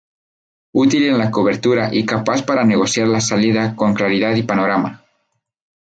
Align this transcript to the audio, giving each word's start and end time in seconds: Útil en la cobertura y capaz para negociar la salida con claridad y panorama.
Útil 0.73 1.03
en 1.03 1.19
la 1.19 1.29
cobertura 1.29 1.93
y 1.93 2.07
capaz 2.07 2.41
para 2.41 2.63
negociar 2.65 3.07
la 3.07 3.21
salida 3.21 3.75
con 3.75 3.93
claridad 3.93 4.33
y 4.35 4.41
panorama. 4.41 5.05